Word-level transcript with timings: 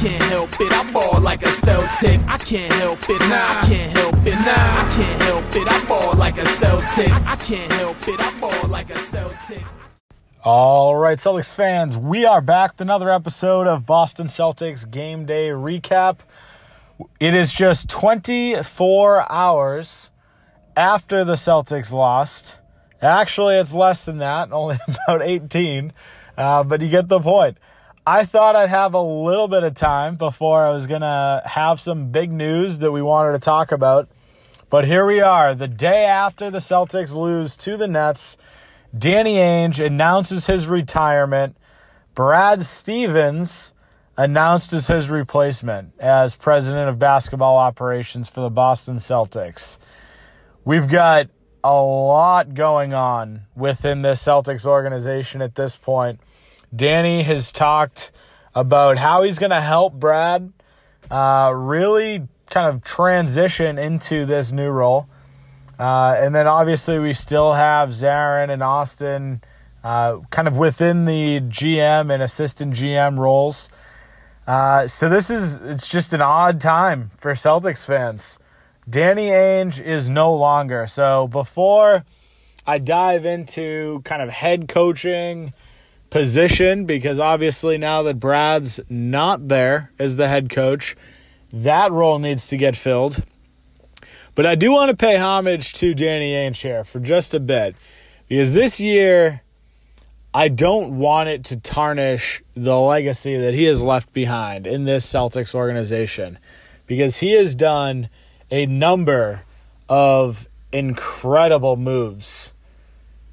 can't 0.00 0.22
help 0.22 0.50
it. 0.58 0.72
I 0.72 0.90
ball 0.92 1.20
like 1.20 1.42
a 1.42 1.50
Celtic. 1.50 2.20
I 2.26 2.38
can't 2.38 2.72
help 2.72 3.00
it. 3.02 3.20
Nah, 3.20 3.48
I 3.48 3.66
can't 3.68 3.92
help 3.92 4.14
it. 4.26 4.32
Nah, 4.32 4.46
I 4.46 4.92
can't 4.96 5.22
help 5.22 5.44
it. 5.54 5.68
I 5.70 5.84
ball 5.84 6.14
like 6.16 6.38
a 6.38 6.46
Celtic. 6.46 7.12
I 7.26 7.36
can't 7.36 7.70
help 7.72 8.08
it. 8.08 8.18
I 8.18 8.40
ball 8.40 8.68
like 8.68 8.88
a 8.88 8.98
Celtic. 8.98 9.62
All 10.42 10.96
right, 10.96 11.18
Celtics 11.18 11.52
fans, 11.52 11.98
we 11.98 12.24
are 12.24 12.40
back 12.40 12.72
with 12.72 12.80
another 12.80 13.10
episode 13.10 13.66
of 13.66 13.84
Boston 13.84 14.28
Celtics 14.28 14.90
Game 14.90 15.26
Day 15.26 15.50
Recap. 15.50 16.20
It 17.18 17.34
is 17.34 17.52
just 17.52 17.90
24 17.90 19.30
hours 19.30 20.10
after 20.74 21.24
the 21.24 21.34
Celtics 21.34 21.92
lost. 21.92 22.58
Actually, 23.02 23.56
it's 23.56 23.74
less 23.74 24.06
than 24.06 24.16
that, 24.16 24.50
only 24.52 24.78
about 24.88 25.20
18, 25.20 25.92
uh, 26.38 26.64
but 26.64 26.80
you 26.80 26.88
get 26.88 27.08
the 27.08 27.20
point. 27.20 27.58
I 28.06 28.24
thought 28.24 28.56
I'd 28.56 28.70
have 28.70 28.94
a 28.94 29.00
little 29.00 29.46
bit 29.46 29.62
of 29.62 29.74
time 29.74 30.16
before 30.16 30.66
I 30.66 30.70
was 30.70 30.86
going 30.86 31.02
to 31.02 31.42
have 31.44 31.78
some 31.78 32.10
big 32.10 32.32
news 32.32 32.78
that 32.78 32.90
we 32.92 33.02
wanted 33.02 33.32
to 33.32 33.38
talk 33.38 33.72
about. 33.72 34.08
But 34.70 34.86
here 34.86 35.04
we 35.04 35.20
are, 35.20 35.54
the 35.54 35.68
day 35.68 36.06
after 36.06 36.50
the 36.50 36.58
Celtics 36.58 37.12
lose 37.12 37.56
to 37.58 37.76
the 37.76 37.86
Nets. 37.86 38.38
Danny 38.96 39.34
Ainge 39.34 39.84
announces 39.84 40.46
his 40.46 40.66
retirement. 40.66 41.56
Brad 42.14 42.62
Stevens 42.62 43.74
announced 44.16 44.72
as 44.72 44.86
his 44.86 45.10
replacement 45.10 45.92
as 45.98 46.34
president 46.34 46.88
of 46.88 46.98
basketball 46.98 47.58
operations 47.58 48.30
for 48.30 48.40
the 48.40 48.50
Boston 48.50 48.96
Celtics. 48.96 49.78
We've 50.64 50.88
got 50.88 51.28
a 51.62 51.82
lot 51.82 52.54
going 52.54 52.94
on 52.94 53.42
within 53.54 54.02
the 54.02 54.12
Celtics 54.12 54.66
organization 54.66 55.42
at 55.42 55.54
this 55.54 55.76
point. 55.76 56.20
Danny 56.74 57.22
has 57.22 57.52
talked 57.52 58.12
about 58.54 58.98
how 58.98 59.22
he's 59.22 59.38
going 59.38 59.50
to 59.50 59.60
help 59.60 59.94
Brad 59.94 60.52
uh, 61.10 61.52
really 61.54 62.28
kind 62.50 62.66
of 62.66 62.84
transition 62.84 63.78
into 63.78 64.26
this 64.26 64.52
new 64.52 64.70
role. 64.70 65.08
Uh, 65.78 66.14
and 66.18 66.34
then 66.34 66.46
obviously 66.46 66.98
we 66.98 67.14
still 67.14 67.54
have 67.54 67.90
Zarren 67.90 68.50
and 68.50 68.62
Austin 68.62 69.40
uh, 69.82 70.18
kind 70.30 70.46
of 70.46 70.58
within 70.58 71.06
the 71.06 71.40
GM 71.40 72.12
and 72.12 72.22
assistant 72.22 72.74
GM 72.74 73.18
roles. 73.18 73.70
Uh, 74.46 74.86
so 74.86 75.08
this 75.08 75.30
is 75.30 75.56
it's 75.56 75.88
just 75.88 76.12
an 76.12 76.20
odd 76.20 76.60
time 76.60 77.10
for 77.16 77.32
Celtics 77.32 77.84
fans. 77.84 78.38
Danny 78.88 79.28
Ainge 79.28 79.80
is 79.80 80.08
no 80.08 80.34
longer. 80.34 80.86
So 80.86 81.28
before 81.28 82.04
I 82.66 82.78
dive 82.78 83.24
into 83.24 84.02
kind 84.04 84.20
of 84.20 84.28
head 84.28 84.68
coaching 84.68 85.52
position, 86.10 86.84
because 86.84 87.18
obviously 87.18 87.78
now 87.78 88.02
that 88.02 88.20
Brad's 88.20 88.80
not 88.88 89.48
there 89.48 89.92
as 89.98 90.16
the 90.16 90.28
head 90.28 90.50
coach, 90.50 90.96
that 91.52 91.92
role 91.92 92.18
needs 92.18 92.48
to 92.48 92.56
get 92.56 92.76
filled. 92.76 93.24
But 94.34 94.46
I 94.46 94.54
do 94.54 94.72
want 94.72 94.90
to 94.90 94.96
pay 94.96 95.16
homage 95.16 95.72
to 95.74 95.94
Danny 95.94 96.32
Ainge 96.32 96.62
here 96.62 96.84
for 96.84 97.00
just 97.00 97.34
a 97.34 97.40
bit 97.40 97.74
because 98.28 98.54
this 98.54 98.80
year 98.80 99.42
I 100.32 100.48
don't 100.48 100.98
want 100.98 101.28
it 101.28 101.44
to 101.46 101.56
tarnish 101.56 102.42
the 102.54 102.76
legacy 102.78 103.36
that 103.36 103.54
he 103.54 103.64
has 103.64 103.82
left 103.82 104.12
behind 104.12 104.66
in 104.66 104.84
this 104.84 105.04
Celtics 105.04 105.54
organization 105.54 106.38
because 106.86 107.18
he 107.18 107.32
has 107.32 107.54
done 107.54 108.08
a 108.50 108.66
number 108.66 109.42
of 109.88 110.48
incredible 110.72 111.76
moves. 111.76 112.52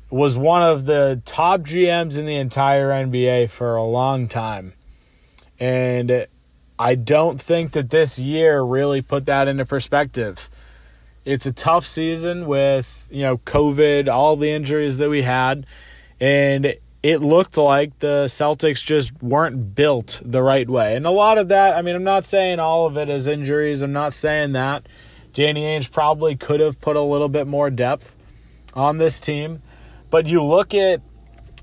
Was 0.10 0.38
one 0.38 0.62
of 0.62 0.86
the 0.86 1.22
top 1.26 1.62
GMs 1.62 2.18
in 2.18 2.26
the 2.26 2.38
entire 2.38 2.90
NBA 2.90 3.50
for 3.50 3.76
a 3.76 3.84
long 3.84 4.28
time. 4.28 4.74
And 5.60 6.28
I 6.80 6.96
don't 6.96 7.42
think 7.42 7.74
that 7.74 7.90
this 7.90 8.18
year 8.18 8.62
really 8.62 9.02
put 9.02 9.26
that 9.26 9.48
into 9.48 9.66
perspective. 9.66 10.50
It's 11.26 11.46
a 11.46 11.52
tough 11.52 11.86
season 11.86 12.48
with, 12.48 13.06
you 13.10 13.24
know, 13.24 13.38
COVID, 13.40 14.08
all 14.08 14.38
the 14.38 14.50
injuries 14.50 14.98
that 15.00 15.10
we 15.10 15.24
had, 15.24 15.66
and 16.22 16.76
it 17.04 17.22
looked 17.22 17.58
like 17.58 18.00
the 18.00 18.26
Celtics 18.26 18.84
just 18.84 19.22
weren't 19.22 19.76
built 19.76 20.22
the 20.24 20.42
right 20.42 20.70
way. 20.70 20.96
And 20.96 21.06
a 21.06 21.12
lot 21.12 21.38
of 21.38 21.50
that, 21.50 21.76
I 21.76 21.82
mean, 21.82 21.96
I'm 21.96 22.04
not 22.04 22.24
saying 22.24 22.60
all 22.60 22.86
of 22.86 22.98
it 22.98 23.10
is 23.10 23.28
injuries. 23.28 23.82
I'm 23.82 23.94
not 23.94 24.14
saying 24.14 24.54
that. 24.54 24.88
Danny 25.34 25.64
Ainge 25.64 25.92
probably 25.92 26.36
could 26.36 26.60
have 26.60 26.80
put 26.80 26.96
a 26.96 27.02
little 27.02 27.30
bit 27.30 27.46
more 27.46 27.70
depth 27.70 28.16
on 28.74 28.98
this 28.98 29.20
team. 29.20 29.62
But 30.10 30.26
you 30.26 30.44
look 30.44 30.74
at 30.74 31.02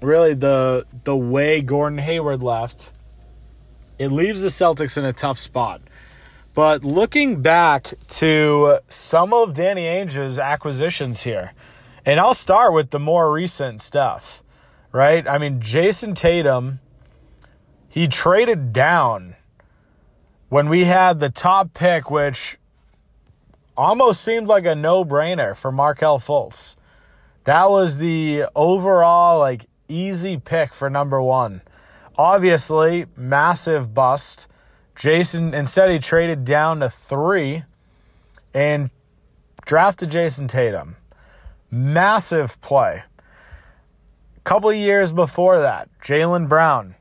really 0.00 0.34
the 0.34 0.86
the 1.04 1.16
way 1.16 1.60
Gordon 1.62 1.98
Hayward 1.98 2.42
left, 2.42 2.92
it 3.98 4.08
leaves 4.08 4.42
the 4.42 4.48
Celtics 4.48 4.98
in 4.98 5.04
a 5.04 5.12
tough 5.12 5.38
spot. 5.38 5.80
But 6.54 6.84
looking 6.84 7.42
back 7.42 7.94
to 8.08 8.78
some 8.86 9.32
of 9.32 9.54
Danny 9.54 9.86
Ainge's 9.86 10.38
acquisitions 10.38 11.24
here, 11.24 11.52
and 12.06 12.20
I'll 12.20 12.34
start 12.34 12.72
with 12.72 12.90
the 12.90 13.00
more 13.00 13.32
recent 13.32 13.82
stuff, 13.82 14.42
right? 14.92 15.26
I 15.28 15.38
mean, 15.38 15.60
Jayson 15.60 16.14
Tatum, 16.14 16.78
he 17.88 18.06
traded 18.06 18.72
down 18.72 19.34
when 20.48 20.68
we 20.68 20.84
had 20.84 21.18
the 21.18 21.30
top 21.30 21.74
pick, 21.74 22.08
which 22.08 22.56
almost 23.76 24.20
seemed 24.20 24.46
like 24.46 24.64
a 24.64 24.76
no 24.76 25.04
brainer 25.04 25.56
for 25.56 25.72
Markelle 25.72 26.20
Fultz. 26.20 26.76
That 27.44 27.70
was 27.70 27.98
the 27.98 28.46
overall, 28.54 29.38
like, 29.38 29.66
easy 29.88 30.38
pick 30.38 30.74
for 30.74 30.88
number 30.90 31.20
one. 31.20 31.62
Obviously, 32.16 33.06
massive 33.16 33.92
bust 33.92 34.48
Jayson 34.96 35.54
instead, 35.54 35.90
he 35.90 35.98
traded 35.98 36.44
down 36.44 36.80
to 36.80 36.88
three 36.88 37.64
and 38.52 38.90
drafted 39.64 40.10
Jayson 40.10 40.48
Tatum. 40.48 40.96
Massive 41.70 42.60
play. 42.60 43.02
Couple 44.44 44.72
years 44.72 45.10
before 45.10 45.60
that, 45.60 45.88
Jaylen 46.00 46.48
Brown. 46.48 46.94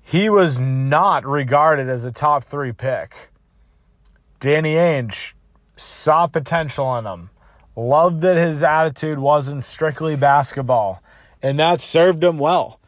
He 0.00 0.30
was 0.30 0.58
not 0.58 1.26
regarded 1.26 1.88
as 1.88 2.04
a 2.04 2.12
top 2.12 2.44
three 2.44 2.72
pick. 2.72 3.30
Danny 4.40 4.74
Ainge 4.74 5.34
saw 5.76 6.26
potential 6.26 6.96
in 6.96 7.04
him, 7.04 7.30
loved 7.76 8.20
that 8.20 8.36
his 8.36 8.62
attitude 8.62 9.18
wasn't 9.18 9.64
strictly 9.64 10.16
basketball, 10.16 11.02
and 11.42 11.58
that 11.58 11.80
served 11.80 12.22
him 12.22 12.38
well. 12.38 12.80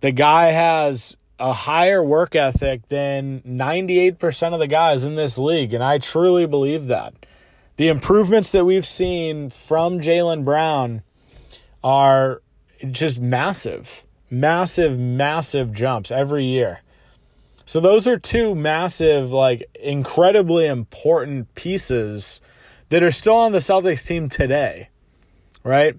The 0.00 0.12
guy 0.12 0.48
has 0.48 1.16
a 1.38 1.52
higher 1.52 2.02
work 2.02 2.34
ethic 2.34 2.88
than 2.88 3.40
98% 3.42 4.54
of 4.54 4.60
the 4.60 4.66
guys 4.66 5.04
in 5.04 5.16
this 5.16 5.36
league. 5.36 5.74
And 5.74 5.84
I 5.84 5.98
truly 5.98 6.46
believe 6.46 6.86
that. 6.86 7.14
The 7.76 7.88
improvements 7.88 8.52
that 8.52 8.64
we've 8.64 8.86
seen 8.86 9.50
from 9.50 10.00
Jaylen 10.00 10.44
Brown 10.44 11.02
are 11.84 12.42
just 12.90 13.20
massive, 13.20 14.04
massive, 14.30 14.98
massive 14.98 15.72
jumps 15.72 16.10
every 16.10 16.44
year. 16.44 16.80
So 17.66 17.80
those 17.80 18.06
are 18.06 18.18
two 18.18 18.54
massive, 18.54 19.30
like 19.30 19.68
incredibly 19.74 20.66
important 20.66 21.54
pieces 21.54 22.40
that 22.88 23.02
are 23.02 23.10
still 23.10 23.36
on 23.36 23.52
the 23.52 23.58
Celtics 23.58 24.06
team 24.06 24.28
today, 24.28 24.88
right? 25.64 25.96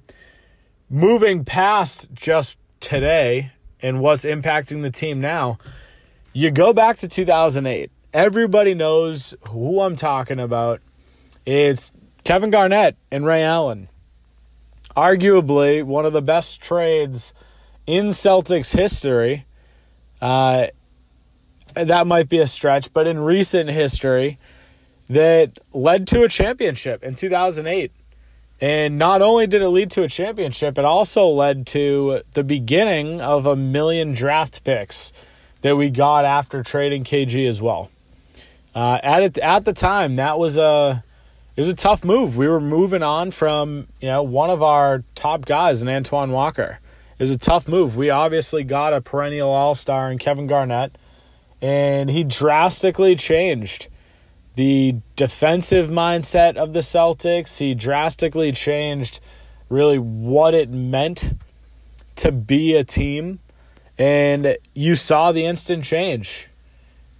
Moving 0.89 1.43
past 1.43 2.13
just 2.13 2.57
today 2.79 3.51
and 3.81 3.99
what's 3.99 4.25
impacting 4.25 4.81
the 4.81 4.91
team 4.91 5.19
now, 5.19 5.57
you 6.33 6.51
go 6.51 6.73
back 6.73 6.97
to 6.97 7.07
2008. 7.07 7.91
Everybody 8.13 8.73
knows 8.73 9.35
who 9.49 9.81
I'm 9.81 9.95
talking 9.95 10.39
about. 10.39 10.81
It's 11.45 11.91
Kevin 12.23 12.49
Garnett 12.49 12.95
and 13.11 13.25
Ray 13.25 13.43
Allen. 13.43 13.89
Arguably 14.95 15.83
one 15.83 16.05
of 16.05 16.13
the 16.13 16.21
best 16.21 16.61
trades 16.61 17.33
in 17.85 18.07
Celtics 18.07 18.75
history. 18.75 19.45
Uh, 20.21 20.67
that 21.73 22.07
might 22.07 22.27
be 22.27 22.39
a 22.39 22.47
stretch, 22.47 22.91
but 22.93 23.05
in 23.05 23.19
recent 23.19 23.69
history, 23.69 24.39
that 25.09 25.59
led 25.73 26.07
to 26.07 26.23
a 26.23 26.29
championship 26.29 27.03
in 27.03 27.15
2008. 27.15 27.91
And 28.59 28.97
not 28.97 29.21
only 29.21 29.45
did 29.45 29.61
it 29.61 29.69
lead 29.69 29.91
to 29.91 30.03
a 30.03 30.07
championship, 30.07 30.77
it 30.77 30.85
also 30.85 31.27
led 31.27 31.67
to 31.67 32.21
the 32.33 32.43
beginning 32.43 33.21
of 33.21 33.45
a 33.45 33.55
million 33.55 34.13
draft 34.13 34.63
picks 34.63 35.13
that 35.61 35.75
we 35.75 35.89
got 35.89 36.25
after 36.25 36.63
trading 36.63 37.03
KG 37.03 37.47
as 37.47 37.61
well. 37.61 37.91
Uh, 38.73 38.99
at 39.03 39.23
it, 39.23 39.37
at 39.37 39.65
the 39.65 39.73
time, 39.73 40.15
that 40.15 40.39
was 40.39 40.57
a 40.57 41.03
it 41.55 41.61
was 41.61 41.69
a 41.69 41.75
tough 41.75 42.03
move. 42.05 42.37
We 42.37 42.47
were 42.47 42.61
moving 42.61 43.01
on 43.01 43.31
from 43.31 43.87
you 43.99 44.07
know 44.07 44.23
one 44.23 44.49
of 44.49 44.61
our 44.61 45.03
top 45.15 45.45
guys, 45.45 45.81
in 45.81 45.89
Antoine 45.89 46.31
Walker. 46.31 46.79
It 47.17 47.23
was 47.23 47.31
a 47.31 47.37
tough 47.37 47.67
move. 47.67 47.97
We 47.97 48.11
obviously 48.11 48.63
got 48.63 48.93
a 48.93 49.01
perennial 49.01 49.49
All 49.49 49.73
Star 49.73 50.11
in 50.11 50.19
Kevin 50.19 50.45
Garnett, 50.45 50.95
and 51.61 52.11
he 52.11 52.23
drastically 52.23 53.15
changed 53.15 53.87
the 54.57 54.95
defensive 55.15 55.87
mindset 55.89 56.57
of 56.57 56.73
the 56.73 56.79
Celtics. 56.79 57.59
He 57.59 57.75
drastically 57.75 58.51
changed 58.51 59.19
really 59.69 59.99
what 59.99 60.55
it 60.55 60.71
meant 60.71 61.35
to 62.15 62.31
be 62.31 62.75
a 62.75 62.83
team. 62.83 63.39
And 63.99 64.57
you 64.73 64.95
saw 64.95 65.31
the 65.31 65.45
instant 65.45 65.83
change. 65.83 66.49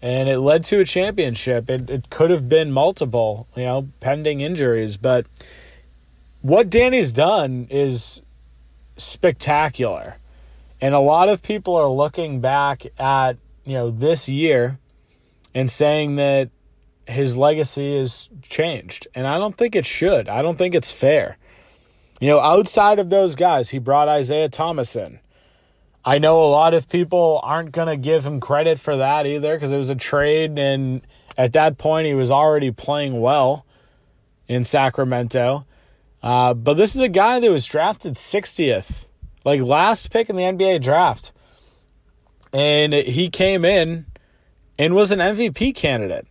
and 0.02 0.30
it 0.30 0.40
led 0.40 0.64
to 0.66 0.80
a 0.80 0.86
championship. 0.86 1.70
It, 1.70 1.90
it 1.90 2.10
could 2.10 2.30
have 2.30 2.48
been 2.48 2.72
multiple, 2.72 3.48
you 3.56 3.64
know, 3.64 3.88
pending 4.00 4.42
injuries. 4.42 4.98
But 4.98 5.26
what 6.42 6.70
Danny's 6.70 7.12
done 7.12 7.68
is 7.70 8.22
spectacular. 8.96 10.18
And 10.80 10.94
a 10.94 11.00
lot 11.00 11.30
of 11.30 11.42
people 11.42 11.76
are 11.76 11.90
looking 11.90 12.40
back 12.42 12.86
at, 13.00 13.38
you 13.66 13.74
know, 13.74 13.90
this 13.90 14.30
year 14.30 14.78
and 15.56 15.70
saying 15.72 16.18
that 16.18 16.50
his 17.08 17.38
legacy 17.38 17.96
is 17.96 18.30
changed. 18.44 19.08
And 19.16 19.26
I 19.26 19.38
don't 19.38 19.56
think 19.56 19.76
it 19.76 19.86
should. 19.86 20.28
I 20.30 20.42
don't 20.42 20.58
think 20.58 20.76
it's 20.76 20.92
fair. 20.92 21.38
You 22.20 22.30
know, 22.30 22.40
outside 22.40 23.00
of 23.00 23.10
those 23.10 23.36
guys, 23.36 23.70
he 23.70 23.80
brought 23.80 24.10
Isaiah 24.10 24.50
Thomas 24.50 24.96
in. 24.96 25.20
I 26.04 26.18
know 26.20 26.44
a 26.44 26.48
lot 26.48 26.74
of 26.74 26.90
people 26.90 27.40
aren't 27.44 27.72
going 27.72 27.88
to 27.88 27.98
give 27.98 28.26
him 28.26 28.40
credit 28.40 28.80
for 28.80 28.98
that 28.98 29.26
either 29.26 29.56
because 29.56 29.72
it 29.72 29.78
was 29.78 29.90
a 29.90 29.96
trade. 29.96 30.58
And 30.58 31.02
at 31.38 31.54
that 31.54 31.78
point, 31.78 32.08
he 32.08 32.14
was 32.14 32.32
already 32.32 32.72
playing 32.72 33.20
well 33.20 33.66
in 34.48 34.64
Sacramento. 34.64 35.66
Uh, 36.24 36.54
but 36.54 36.76
this 36.76 36.96
is 36.96 37.02
a 37.02 37.10
guy 37.10 37.40
that 37.40 37.52
was 37.52 37.66
drafted 37.66 38.14
60th, 38.14 39.06
like 39.46 39.62
last 39.62 40.10
pick 40.12 40.30
in 40.30 40.36
the 40.36 40.44
NBA 40.44 40.82
draft. 40.82 41.32
And 42.54 42.94
he 42.94 43.30
came 43.30 43.66
in 43.66 44.06
and 44.80 44.96
was 44.96 45.12
an 45.12 45.20
MVP 45.20 45.76
candidate 45.76 46.28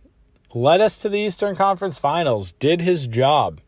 led 0.53 0.81
us 0.81 0.99
to 0.99 1.09
the 1.09 1.19
Eastern 1.19 1.55
Conference 1.55 1.97
Finals, 1.97 2.51
did 2.53 2.81
his 2.81 3.07
job. 3.07 3.61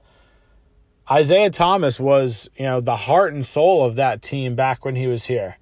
Isaiah 1.11 1.49
Thomas 1.49 1.99
was, 1.99 2.49
you 2.55 2.65
know, 2.65 2.81
the 2.81 2.95
heart 2.95 3.33
and 3.33 3.45
soul 3.45 3.83
of 3.85 3.95
that 3.95 4.21
team 4.21 4.55
back 4.55 4.85
when 4.85 4.95
he 4.95 5.07
was 5.07 5.25
here. 5.25 5.57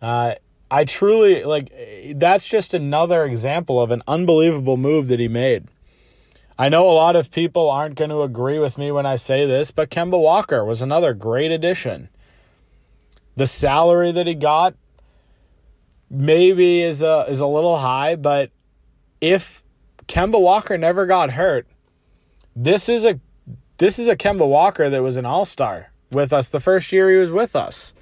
Uh, 0.00 0.34
I 0.70 0.84
truly 0.84 1.44
like 1.44 1.72
that's 2.14 2.48
just 2.48 2.72
another 2.72 3.24
example 3.24 3.82
of 3.82 3.90
an 3.90 4.02
unbelievable 4.06 4.76
move 4.76 5.08
that 5.08 5.18
he 5.18 5.28
made. 5.28 5.66
I 6.58 6.68
know 6.68 6.88
a 6.88 6.92
lot 6.92 7.16
of 7.16 7.30
people 7.30 7.68
aren't 7.68 7.96
going 7.96 8.10
to 8.10 8.22
agree 8.22 8.58
with 8.58 8.78
me 8.78 8.92
when 8.92 9.04
I 9.04 9.16
say 9.16 9.46
this, 9.46 9.70
but 9.70 9.90
Kemba 9.90 10.20
Walker 10.20 10.64
was 10.64 10.80
another 10.80 11.12
great 11.12 11.50
addition. 11.50 12.08
The 13.34 13.46
salary 13.46 14.12
that 14.12 14.26
he 14.26 14.34
got 14.34 14.74
maybe 16.08 16.82
is 16.82 17.02
a 17.02 17.26
is 17.28 17.40
a 17.40 17.46
little 17.46 17.78
high, 17.78 18.14
but 18.14 18.50
if 19.20 19.64
Kemba 20.10 20.40
Walker 20.40 20.76
never 20.76 21.06
got 21.06 21.30
hurt. 21.30 21.68
This 22.56 22.88
is 22.88 23.04
a 23.04 23.20
this 23.78 23.96
is 23.96 24.08
a 24.08 24.16
Kemba 24.16 24.46
Walker 24.46 24.90
that 24.90 25.04
was 25.04 25.16
an 25.16 25.24
all-star 25.24 25.92
with 26.10 26.32
us 26.32 26.48
the 26.48 26.58
first 26.58 26.90
year 26.90 27.08
he 27.08 27.16
was 27.16 27.30
with 27.30 27.54
us. 27.54 27.94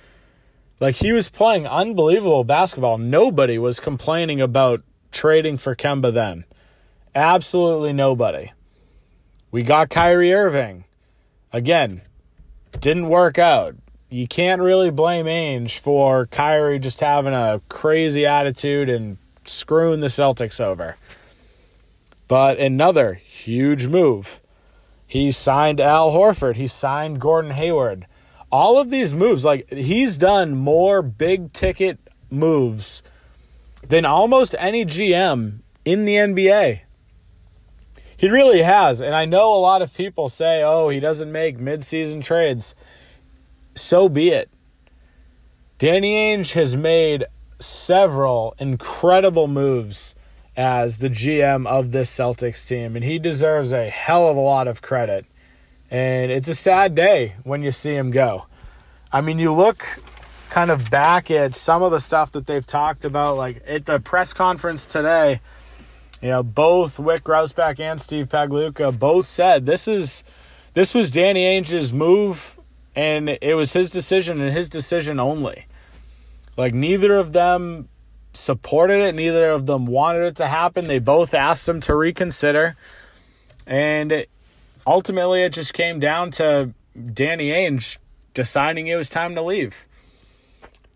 Like 0.80 0.94
he 0.94 1.12
was 1.12 1.28
playing 1.28 1.66
unbelievable 1.66 2.44
basketball. 2.44 2.96
Nobody 2.96 3.58
was 3.58 3.78
complaining 3.78 4.40
about 4.40 4.82
trading 5.12 5.58
for 5.58 5.76
Kemba 5.76 6.14
then. 6.14 6.46
Absolutely 7.14 7.92
nobody. 7.92 8.52
We 9.50 9.62
got 9.62 9.90
Kyrie 9.90 10.32
Irving. 10.32 10.84
Again, 11.52 12.00
didn't 12.80 13.10
work 13.10 13.38
out. 13.38 13.76
You 14.08 14.26
can't 14.26 14.62
really 14.62 14.90
blame 14.90 15.26
Ainge 15.26 15.78
for 15.78 16.24
Kyrie 16.24 16.78
just 16.78 17.00
having 17.00 17.34
a 17.34 17.60
crazy 17.68 18.24
attitude 18.24 18.88
and 18.88 19.18
screwing 19.44 20.00
the 20.00 20.06
Celtics 20.06 20.58
over. 20.58 20.96
But 22.28 22.58
another 22.58 23.14
huge 23.14 23.86
move. 23.86 24.40
He 25.06 25.32
signed 25.32 25.80
Al 25.80 26.12
Horford. 26.12 26.56
He 26.56 26.68
signed 26.68 27.20
Gordon 27.20 27.52
Hayward. 27.52 28.06
All 28.52 28.78
of 28.78 28.90
these 28.90 29.14
moves, 29.14 29.44
like 29.44 29.70
he's 29.72 30.16
done 30.18 30.54
more 30.54 31.02
big 31.02 31.52
ticket 31.52 31.98
moves 32.30 33.02
than 33.86 34.04
almost 34.04 34.54
any 34.58 34.84
GM 34.84 35.60
in 35.84 36.04
the 36.04 36.14
NBA. 36.14 36.80
He 38.16 38.28
really 38.28 38.62
has. 38.62 39.00
And 39.00 39.14
I 39.14 39.24
know 39.24 39.54
a 39.54 39.56
lot 39.56 39.80
of 39.80 39.94
people 39.94 40.28
say, 40.28 40.62
oh, 40.62 40.88
he 40.88 41.00
doesn't 41.00 41.30
make 41.30 41.58
midseason 41.58 42.22
trades. 42.22 42.74
So 43.74 44.08
be 44.08 44.30
it. 44.30 44.50
Danny 45.78 46.14
Ainge 46.14 46.52
has 46.52 46.76
made 46.76 47.26
several 47.60 48.54
incredible 48.58 49.46
moves 49.46 50.16
as 50.58 50.98
the 50.98 51.08
GM 51.08 51.68
of 51.68 51.92
this 51.92 52.12
Celtics 52.12 52.66
team, 52.66 52.96
and 52.96 53.04
he 53.04 53.20
deserves 53.20 53.70
a 53.70 53.88
hell 53.88 54.26
of 54.26 54.36
a 54.36 54.40
lot 54.40 54.66
of 54.66 54.82
credit. 54.82 55.24
And 55.88 56.32
it's 56.32 56.48
a 56.48 56.54
sad 56.54 56.96
day 56.96 57.36
when 57.44 57.62
you 57.62 57.70
see 57.70 57.94
him 57.94 58.10
go. 58.10 58.46
I 59.12 59.20
mean, 59.20 59.38
you 59.38 59.52
look 59.52 60.02
kind 60.50 60.72
of 60.72 60.90
back 60.90 61.30
at 61.30 61.54
some 61.54 61.84
of 61.84 61.92
the 61.92 62.00
stuff 62.00 62.32
that 62.32 62.48
they've 62.48 62.66
talked 62.66 63.04
about, 63.04 63.36
like 63.36 63.62
at 63.68 63.86
the 63.86 64.00
press 64.00 64.32
conference 64.32 64.84
today. 64.84 65.40
You 66.20 66.30
know, 66.30 66.42
both 66.42 66.96
Wyc 66.96 67.20
Grousbeck 67.20 67.78
and 67.78 68.00
Steve 68.00 68.28
Pagliuca 68.28 68.98
both 68.98 69.26
said 69.26 69.64
this 69.64 69.86
is 69.86 70.24
this 70.74 70.92
was 70.92 71.12
Danny 71.12 71.44
Ainge's 71.44 71.92
move, 71.92 72.58
and 72.96 73.38
it 73.40 73.54
was 73.54 73.74
his 73.74 73.90
decision 73.90 74.40
and 74.40 74.52
his 74.52 74.68
decision 74.68 75.20
only. 75.20 75.66
Like 76.56 76.74
neither 76.74 77.16
of 77.16 77.32
them 77.32 77.88
supported 78.38 79.00
it. 79.00 79.14
Neither 79.14 79.50
of 79.50 79.66
them 79.66 79.86
wanted 79.86 80.22
it 80.24 80.36
to 80.36 80.46
happen. 80.46 80.86
They 80.86 80.98
both 80.98 81.34
asked 81.34 81.68
him 81.68 81.80
to 81.80 81.94
reconsider. 81.94 82.76
And 83.66 84.24
ultimately, 84.86 85.42
it 85.42 85.52
just 85.52 85.74
came 85.74 86.00
down 86.00 86.30
to 86.32 86.72
Danny 87.12 87.50
Ainge 87.50 87.98
deciding 88.34 88.86
it 88.86 88.96
was 88.96 89.10
time 89.10 89.34
to 89.34 89.42
leave. 89.42 89.86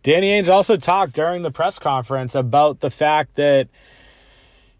Danny 0.02 0.28
Ainge 0.28 0.48
also 0.48 0.76
talked 0.76 1.12
during 1.12 1.42
the 1.42 1.50
press 1.50 1.78
conference 1.78 2.34
about 2.34 2.80
the 2.80 2.90
fact 2.90 3.34
that, 3.36 3.68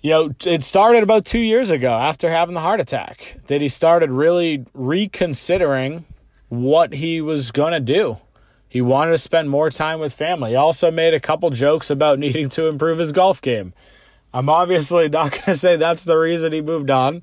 you 0.01 0.11
know, 0.11 0.35
it 0.45 0.63
started 0.63 1.03
about 1.03 1.25
two 1.25 1.39
years 1.41 1.71
ago 1.71 1.93
after 1.93 2.31
having 2.31 2.55
the 2.55 2.61
heart 2.61 2.81
attack 2.81 3.39
that 3.47 3.61
he 3.61 3.69
started 3.69 4.11
really 4.11 4.65
reconsidering 4.75 6.05
what 6.49 6.95
he 6.95 7.21
was 7.21 7.51
going 7.51 7.73
to 7.73 7.81
do 7.81 8.19
he 8.73 8.81
wanted 8.81 9.11
to 9.11 9.19
spend 9.19 9.51
more 9.51 9.69
time 9.69 10.01
with 10.01 10.15
family. 10.15 10.53
He 10.53 10.57
also 10.57 10.91
made 10.91 11.13
a 11.13 11.21
couple 11.21 11.51
jokes 11.51 11.91
about 11.91 12.19
needing 12.19 12.49
to 12.49 12.69
improve 12.69 13.01
his 13.01 13.13
golf 13.13 13.43
game. 13.43 13.75
I'm 14.33 14.49
obviously 14.49 15.11
not 15.11 15.31
going 15.33 15.43
to 15.43 15.57
say 15.59 15.77
that's 15.77 16.05
the 16.05 16.17
reason 16.17 16.55
he 16.55 16.63
moved 16.63 16.89
on, 16.89 17.23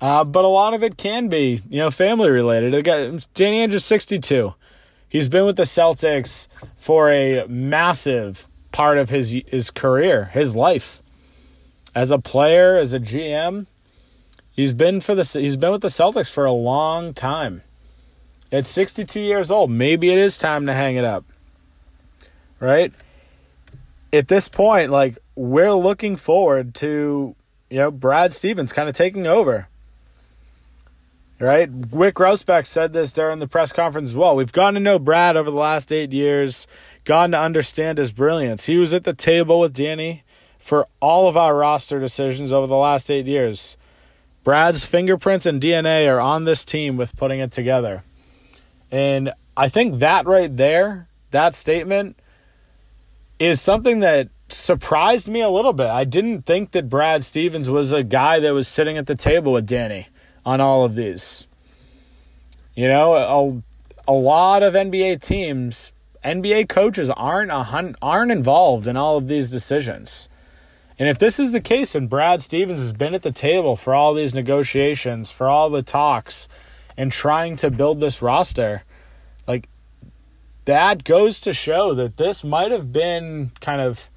uh, 0.00 0.24
but 0.24 0.44
a 0.44 0.48
lot 0.48 0.74
of 0.74 0.82
it 0.82 0.96
can 0.96 1.28
be, 1.28 1.62
you 1.70 1.78
know, 1.78 1.92
family 1.92 2.28
related. 2.28 2.74
Again, 2.74 3.20
Danny 3.34 3.64
Ainge 3.64 3.74
is 3.74 3.84
62. 3.84 4.52
He's 5.08 5.28
been 5.28 5.46
with 5.46 5.54
the 5.54 5.62
Celtics 5.62 6.48
for 6.76 7.08
a 7.08 7.46
massive 7.46 8.48
part 8.72 8.98
of 8.98 9.10
his 9.10 9.30
his 9.46 9.70
career, 9.70 10.24
his 10.32 10.56
life. 10.56 11.00
As 11.94 12.10
a 12.10 12.18
player, 12.18 12.76
as 12.76 12.92
a 12.92 12.98
GM, 12.98 13.68
he's 14.50 14.72
been 14.72 15.00
for 15.00 15.14
the 15.14 15.22
he's 15.22 15.56
been 15.56 15.70
with 15.70 15.82
the 15.82 15.86
Celtics 15.88 16.28
for 16.28 16.44
a 16.44 16.50
long 16.52 17.14
time. 17.14 17.62
At 18.54 18.66
62 18.66 19.18
years 19.18 19.50
old, 19.50 19.72
maybe 19.72 20.12
it 20.12 20.18
is 20.18 20.38
time 20.38 20.66
to 20.66 20.72
hang 20.72 20.94
it 20.94 21.04
up. 21.04 21.24
Right? 22.60 22.92
At 24.12 24.28
this 24.28 24.48
point, 24.48 24.92
like 24.92 25.18
we're 25.34 25.74
looking 25.74 26.14
forward 26.14 26.72
to, 26.76 27.34
you 27.68 27.78
know, 27.78 27.90
Brad 27.90 28.32
Stevens 28.32 28.72
kind 28.72 28.88
of 28.88 28.94
taking 28.94 29.26
over. 29.26 29.66
Right? 31.40 31.68
Wyc 31.68 32.12
Grousbeck 32.12 32.64
said 32.66 32.92
this 32.92 33.10
during 33.10 33.40
the 33.40 33.48
press 33.48 33.72
conference 33.72 34.10
as 34.10 34.16
well. 34.16 34.36
We've 34.36 34.52
gotten 34.52 34.74
to 34.74 34.80
know 34.80 35.00
Brad 35.00 35.36
over 35.36 35.50
the 35.50 35.56
last 35.56 35.90
eight 35.90 36.12
years, 36.12 36.68
gotten 37.02 37.32
to 37.32 37.40
understand 37.40 37.98
his 37.98 38.12
brilliance. 38.12 38.66
He 38.66 38.78
was 38.78 38.94
at 38.94 39.02
the 39.02 39.14
table 39.14 39.58
with 39.58 39.74
Danny 39.74 40.22
for 40.60 40.86
all 41.00 41.26
of 41.26 41.36
our 41.36 41.56
roster 41.56 41.98
decisions 41.98 42.52
over 42.52 42.68
the 42.68 42.76
last 42.76 43.10
eight 43.10 43.26
years. 43.26 43.76
Brad's 44.44 44.84
fingerprints 44.84 45.44
and 45.44 45.60
DNA 45.60 46.06
are 46.08 46.20
on 46.20 46.44
this 46.44 46.64
team 46.64 46.96
with 46.96 47.16
putting 47.16 47.40
it 47.40 47.50
together. 47.50 48.04
And 48.94 49.32
I 49.56 49.68
think 49.68 49.98
that 49.98 50.24
right 50.24 50.56
there, 50.56 51.08
that 51.32 51.56
statement, 51.56 52.16
is 53.40 53.60
something 53.60 53.98
that 54.00 54.28
surprised 54.48 55.28
me 55.28 55.40
a 55.40 55.48
little 55.48 55.72
bit. 55.72 55.88
I 55.88 56.04
didn't 56.04 56.42
think 56.42 56.70
that 56.70 56.88
Brad 56.88 57.24
Stevens 57.24 57.68
was 57.68 57.90
a 57.90 58.04
guy 58.04 58.38
that 58.38 58.54
was 58.54 58.68
sitting 58.68 58.96
at 58.96 59.08
the 59.08 59.16
table 59.16 59.52
with 59.52 59.66
Danny 59.66 60.06
on 60.46 60.60
all 60.60 60.84
of 60.84 60.94
these. 60.94 61.48
You 62.76 62.86
know, 62.86 63.62
a, 64.06 64.12
a 64.12 64.14
lot 64.14 64.62
of 64.62 64.74
NBA 64.74 65.20
teams, 65.20 65.92
NBA 66.24 66.68
coaches 66.68 67.10
aren't 67.10 67.50
a, 67.50 67.94
aren't 68.00 68.30
involved 68.30 68.86
in 68.86 68.96
all 68.96 69.16
of 69.16 69.26
these 69.26 69.50
decisions. 69.50 70.28
And 71.00 71.08
if 71.08 71.18
this 71.18 71.40
is 71.40 71.50
the 71.50 71.60
case 71.60 71.96
and 71.96 72.08
Brad 72.08 72.44
Stevens 72.44 72.78
has 72.78 72.92
been 72.92 73.14
at 73.14 73.24
the 73.24 73.32
table 73.32 73.74
for 73.74 73.92
all 73.92 74.14
these 74.14 74.34
negotiations, 74.34 75.32
for 75.32 75.48
all 75.48 75.68
the 75.68 75.82
talks, 75.82 76.46
and 76.96 77.10
trying 77.10 77.56
to 77.56 77.70
build 77.70 78.00
this 78.00 78.22
roster, 78.22 78.82
like 79.46 79.68
that 80.64 81.04
goes 81.04 81.38
to 81.40 81.52
show 81.52 81.94
that 81.94 82.16
this 82.16 82.44
might 82.44 82.70
have 82.70 82.92
been 82.92 83.52
kind 83.60 83.80
of 83.80 84.10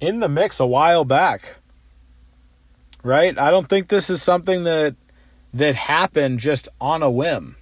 in 0.00 0.20
the 0.20 0.28
mix 0.28 0.60
a 0.60 0.66
while 0.66 1.04
back. 1.04 1.56
Right? 3.02 3.38
I 3.38 3.50
don't 3.50 3.68
think 3.68 3.88
this 3.88 4.10
is 4.10 4.22
something 4.22 4.64
that 4.64 4.94
that 5.52 5.74
happened 5.74 6.38
just 6.38 6.68
on 6.80 7.02
a 7.02 7.10
whim. 7.10 7.56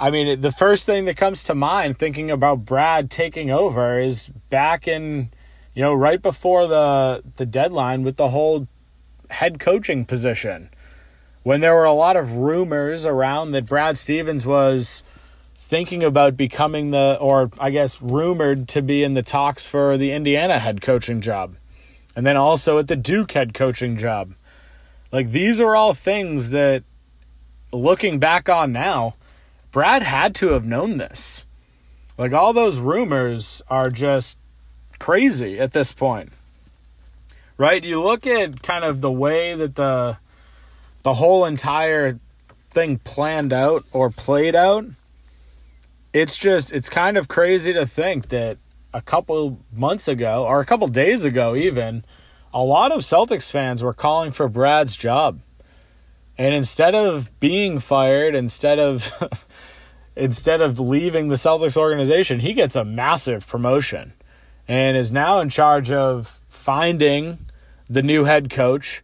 I 0.00 0.10
mean, 0.10 0.40
the 0.40 0.52
first 0.52 0.86
thing 0.86 1.06
that 1.06 1.16
comes 1.16 1.42
to 1.44 1.54
mind 1.54 1.98
thinking 1.98 2.30
about 2.30 2.64
Brad 2.64 3.10
taking 3.10 3.50
over 3.50 3.98
is 3.98 4.28
back 4.48 4.86
in, 4.86 5.30
you 5.74 5.82
know, 5.82 5.92
right 5.92 6.22
before 6.22 6.66
the 6.66 7.22
the 7.36 7.46
deadline 7.46 8.04
with 8.04 8.16
the 8.16 8.28
whole 8.28 8.68
head 9.30 9.58
coaching 9.58 10.04
position. 10.04 10.70
When 11.48 11.62
there 11.62 11.74
were 11.74 11.86
a 11.86 11.94
lot 11.94 12.18
of 12.18 12.34
rumors 12.36 13.06
around 13.06 13.52
that 13.52 13.64
Brad 13.64 13.96
Stevens 13.96 14.44
was 14.44 15.02
thinking 15.56 16.02
about 16.02 16.36
becoming 16.36 16.90
the 16.90 17.16
or 17.18 17.50
I 17.58 17.70
guess 17.70 18.02
rumored 18.02 18.68
to 18.68 18.82
be 18.82 19.02
in 19.02 19.14
the 19.14 19.22
talks 19.22 19.64
for 19.64 19.96
the 19.96 20.12
Indiana 20.12 20.58
head 20.58 20.82
coaching 20.82 21.22
job. 21.22 21.56
And 22.14 22.26
then 22.26 22.36
also 22.36 22.76
at 22.76 22.88
the 22.88 22.96
Duke 22.96 23.32
head 23.32 23.54
coaching 23.54 23.96
job. 23.96 24.34
Like 25.10 25.30
these 25.30 25.58
are 25.58 25.74
all 25.74 25.94
things 25.94 26.50
that 26.50 26.84
looking 27.72 28.18
back 28.18 28.50
on 28.50 28.70
now, 28.70 29.14
Brad 29.70 30.02
had 30.02 30.34
to 30.34 30.52
have 30.52 30.66
known 30.66 30.98
this. 30.98 31.46
Like 32.18 32.34
all 32.34 32.52
those 32.52 32.78
rumors 32.78 33.62
are 33.70 33.88
just 33.88 34.36
crazy 34.98 35.58
at 35.58 35.72
this 35.72 35.92
point. 35.92 36.30
Right? 37.56 37.82
You 37.82 38.02
look 38.02 38.26
at 38.26 38.62
kind 38.62 38.84
of 38.84 39.00
the 39.00 39.10
way 39.10 39.54
that 39.54 39.76
the 39.76 40.18
the 41.08 41.14
whole 41.14 41.46
entire 41.46 42.20
thing 42.68 42.98
planned 42.98 43.50
out 43.50 43.82
or 43.92 44.10
played 44.10 44.54
out. 44.54 44.84
It's 46.12 46.36
just 46.36 46.70
it's 46.70 46.90
kind 46.90 47.16
of 47.16 47.28
crazy 47.28 47.72
to 47.72 47.86
think 47.86 48.28
that 48.28 48.58
a 48.92 49.00
couple 49.00 49.58
months 49.72 50.06
ago 50.06 50.44
or 50.44 50.60
a 50.60 50.66
couple 50.66 50.86
days 50.86 51.24
ago 51.24 51.56
even 51.56 52.04
a 52.52 52.60
lot 52.60 52.92
of 52.92 53.00
Celtics 53.00 53.50
fans 53.50 53.82
were 53.82 53.94
calling 53.94 54.32
for 54.32 54.50
Brad's 54.50 54.98
job. 54.98 55.40
And 56.36 56.54
instead 56.54 56.94
of 56.94 57.30
being 57.40 57.78
fired, 57.78 58.34
instead 58.34 58.78
of 58.78 59.10
instead 60.14 60.60
of 60.60 60.78
leaving 60.78 61.28
the 61.28 61.36
Celtics 61.36 61.78
organization, 61.78 62.40
he 62.40 62.52
gets 62.52 62.76
a 62.76 62.84
massive 62.84 63.46
promotion 63.46 64.12
and 64.68 64.94
is 64.94 65.10
now 65.10 65.40
in 65.40 65.48
charge 65.48 65.90
of 65.90 66.42
finding 66.50 67.46
the 67.88 68.02
new 68.02 68.24
head 68.24 68.50
coach. 68.50 69.02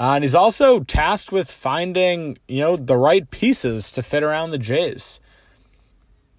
Uh, 0.00 0.12
and 0.12 0.24
he's 0.24 0.34
also 0.34 0.80
tasked 0.80 1.32
with 1.32 1.50
finding, 1.50 2.38
you 2.46 2.60
know, 2.60 2.76
the 2.76 2.96
right 2.96 3.28
pieces 3.30 3.90
to 3.92 4.02
fit 4.02 4.22
around 4.22 4.50
the 4.50 4.58
Jays. 4.58 5.18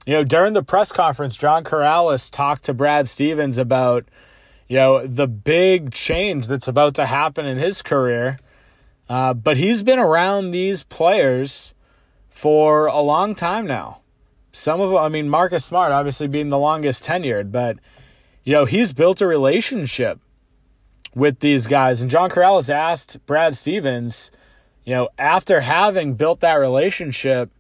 You 0.06 0.14
know, 0.14 0.24
during 0.24 0.54
the 0.54 0.64
press 0.64 0.92
conference, 0.92 1.36
John 1.36 1.64
Karalis 1.64 2.32
talked 2.32 2.64
to 2.66 2.74
Brad 2.74 3.08
Stevens 3.08 3.58
about, 3.58 4.06
you 4.68 4.78
know, 4.78 5.06
the 5.06 5.28
big 5.28 5.92
change 5.92 6.48
that's 6.48 6.68
about 6.68 6.96
to 6.96 7.06
happen 7.06 7.46
in 7.46 7.58
his 7.58 7.82
career. 7.82 8.40
Uh, 9.10 9.34
but 9.34 9.58
he's 9.58 9.84
been 9.84 10.00
around 10.00 10.52
these 10.52 10.84
players 10.84 11.74
for 12.30 12.86
a 12.86 13.02
long 13.02 13.36
time 13.36 13.68
now. 13.68 14.00
Some 14.52 14.80
of 14.80 14.90
them, 14.90 14.98
I 14.98 15.10
mean, 15.10 15.30
Marcus 15.30 15.66
Smart 15.66 15.92
obviously 15.92 16.28
being 16.28 16.50
the 16.50 16.58
longest 16.58 17.04
tenured, 17.04 17.52
but 17.52 17.78
you 18.44 18.54
know, 18.54 18.66
he's 18.66 18.94
built 18.94 19.22
a 19.22 19.28
relationship 19.28 20.20
with 21.16 21.40
these 21.40 21.68
guys. 21.68 22.02
And 22.02 22.12
John 22.12 22.30
Karalis 22.30 22.70
asked 22.70 23.26
Brad 23.26 23.56
Stevens, 23.56 24.32
you 24.84 24.94
know, 24.94 25.10
after 25.18 25.62
having 25.62 26.16
built 26.16 26.40
that 26.42 26.56
relationship, 26.56 27.52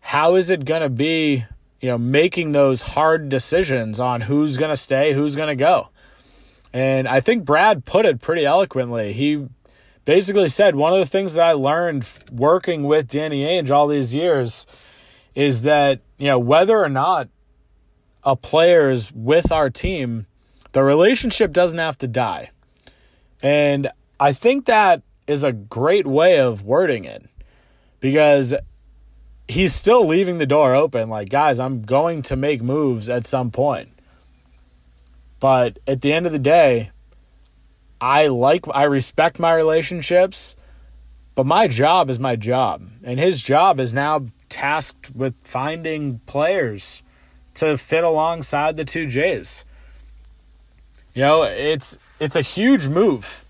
how 0.00 0.34
is 0.34 0.50
it 0.50 0.64
going 0.64 0.82
to 0.82 0.90
be, 0.90 1.44
you 1.80 1.88
know, 1.88 1.98
making 1.98 2.52
those 2.52 2.82
hard 2.82 3.28
decisions 3.28 4.00
on 4.00 4.22
who's 4.22 4.56
going 4.56 4.70
to 4.70 4.76
stay, 4.76 5.12
who's 5.12 5.36
going 5.36 5.48
to 5.48 5.54
go? 5.54 5.88
And 6.72 7.08
I 7.08 7.20
think 7.20 7.44
Brad 7.44 7.84
put 7.84 8.06
it 8.06 8.20
pretty 8.20 8.44
eloquently. 8.44 9.12
He 9.12 9.46
basically 10.04 10.48
said 10.48 10.76
one 10.76 10.92
of 10.92 10.98
the 10.98 11.06
things 11.06 11.34
that 11.34 11.42
I 11.42 11.52
learned 11.52 12.04
working 12.32 12.84
with 12.84 13.08
Danny 13.08 13.44
Ainge 13.44 13.70
all 13.70 13.88
these 13.88 14.14
years 14.14 14.66
is 15.34 15.62
that, 15.62 16.00
you 16.18 16.26
know, 16.26 16.38
whether 16.38 16.78
or 16.78 16.88
not 16.88 17.28
a 18.22 18.36
player 18.36 18.90
is 18.90 19.10
with 19.12 19.50
our 19.50 19.70
team, 19.70 20.26
the 20.72 20.82
relationship 20.82 21.52
doesn't 21.52 21.78
have 21.78 21.98
to 21.98 22.08
die. 22.08 22.50
And 23.42 23.90
I 24.18 24.32
think 24.32 24.66
that 24.66 25.02
is 25.26 25.42
a 25.42 25.52
great 25.52 26.06
way 26.06 26.40
of 26.40 26.64
wording 26.64 27.04
it 27.04 27.24
because 28.00 28.54
he's 29.48 29.74
still 29.74 30.06
leaving 30.06 30.38
the 30.38 30.46
door 30.46 30.74
open. 30.74 31.08
Like, 31.08 31.28
guys, 31.28 31.58
I'm 31.58 31.82
going 31.82 32.22
to 32.22 32.36
make 32.36 32.62
moves 32.62 33.08
at 33.08 33.26
some 33.26 33.50
point. 33.50 33.90
But 35.38 35.78
at 35.86 36.02
the 36.02 36.12
end 36.12 36.26
of 36.26 36.32
the 36.32 36.38
day, 36.38 36.90
I 38.00 38.28
like, 38.28 38.64
I 38.72 38.84
respect 38.84 39.38
my 39.38 39.54
relationships, 39.54 40.56
but 41.34 41.46
my 41.46 41.68
job 41.68 42.10
is 42.10 42.18
my 42.18 42.36
job. 42.36 42.88
And 43.02 43.18
his 43.18 43.42
job 43.42 43.80
is 43.80 43.92
now 43.92 44.26
tasked 44.48 45.14
with 45.14 45.34
finding 45.42 46.18
players 46.26 47.02
to 47.54 47.76
fit 47.78 48.04
alongside 48.04 48.76
the 48.76 48.84
two 48.84 49.06
Jays. 49.06 49.64
You 51.14 51.22
know, 51.22 51.42
it's 51.42 51.98
it's 52.20 52.36
a 52.36 52.42
huge 52.42 52.88
move. 52.88 53.44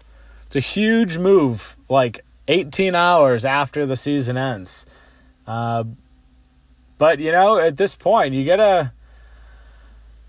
It's 0.47 0.57
a 0.57 0.61
huge 0.61 1.19
move. 1.19 1.77
Like 1.89 2.25
18 2.49 2.95
hours 2.95 3.45
after 3.45 3.85
the 3.87 3.97
season 3.97 4.37
ends. 4.37 4.87
Uh, 5.47 5.85
but 6.99 7.19
you 7.19 7.33
know, 7.33 7.59
at 7.59 7.77
this 7.77 7.95
point, 7.95 8.35
you 8.35 8.45
gotta 8.45 8.93